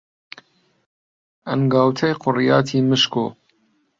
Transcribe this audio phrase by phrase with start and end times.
[1.47, 3.25] ئەنگاوتەی قۆریاتی مشکۆ،